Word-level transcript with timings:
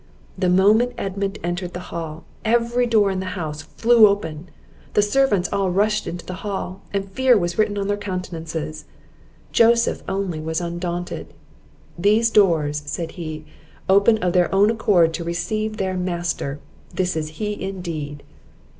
The 0.35 0.49
moment 0.49 0.93
Edmund 0.97 1.37
entered 1.43 1.73
the 1.73 1.79
hall, 1.93 2.23
every 2.43 2.87
door 2.87 3.11
in 3.11 3.19
the 3.19 3.27
house 3.37 3.61
flew 3.61 4.07
open; 4.07 4.49
the 4.95 5.01
servants 5.03 5.47
all 5.53 5.69
rushed 5.69 6.07
into 6.07 6.25
the 6.25 6.33
hall, 6.41 6.81
and 6.91 7.11
fear 7.11 7.37
was 7.37 7.59
written 7.59 7.77
on 7.77 7.87
their 7.87 7.97
countenances; 7.97 8.85
Joseph 9.51 10.01
only 10.09 10.39
was 10.39 10.59
undaunted. 10.59 11.35
"These 11.99 12.31
doors," 12.31 12.81
said 12.87 13.11
he, 13.11 13.45
"open 13.87 14.17
of 14.23 14.33
their 14.33 14.51
own 14.55 14.71
accord 14.71 15.13
to 15.13 15.23
receive 15.23 15.77
their 15.77 15.93
master! 15.95 16.57
this 16.91 17.15
is 17.15 17.27
he 17.37 17.61
indeed!" 17.63 18.23